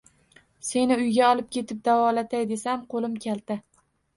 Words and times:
Seni 0.69 0.97
uyga 1.01 1.27
olib 1.35 1.51
ketib, 1.57 1.83
davolatay 1.89 2.49
desam, 2.55 2.83
qo`lim 2.95 3.17
kalta 3.29 3.63